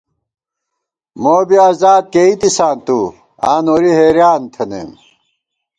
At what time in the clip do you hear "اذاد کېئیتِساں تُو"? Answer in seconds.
1.69-2.99